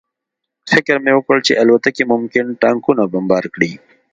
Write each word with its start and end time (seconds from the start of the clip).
فکر 0.71 0.95
مې 1.03 1.11
وکړ 1.15 1.37
چې 1.47 1.57
الوتکې 1.61 2.03
ممکن 2.13 2.45
ټانکونه 2.61 3.03
بمبار 3.13 3.45
کړي 3.53 3.71